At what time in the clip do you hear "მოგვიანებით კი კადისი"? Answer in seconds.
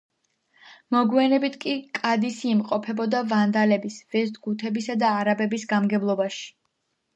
0.95-2.49